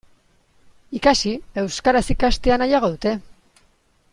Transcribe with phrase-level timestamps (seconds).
[0.99, 3.17] Ikasi, euskaraz ikastea nahiago dute.